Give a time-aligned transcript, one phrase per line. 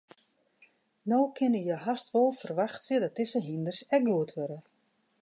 [1.11, 4.59] No kinne je hast wol ferwachtsje dat dizze hynders ek goed wurde.